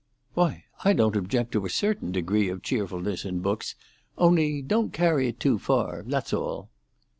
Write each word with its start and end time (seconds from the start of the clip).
"Why, 0.33 0.63
I 0.83 0.93
don't 0.93 1.15
object 1.15 1.51
to 1.51 1.63
a 1.63 1.69
certain 1.69 2.11
degree 2.11 2.49
of 2.49 2.63
cheerfulness 2.63 3.23
in 3.23 3.41
books; 3.41 3.75
only 4.17 4.63
don't 4.63 4.91
carry 4.91 5.27
it 5.27 5.39
too 5.39 5.59
far—that's 5.59 6.33
all." 6.33 6.71